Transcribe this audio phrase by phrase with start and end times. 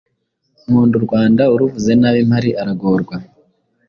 [0.67, 3.15] nkunda u Rwanda uruvuze nabi mpari aragorwa